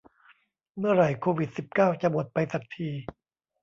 [0.77, 2.89] เมื่อไหร่โควิดสิบเก้าจะหมดไปสักที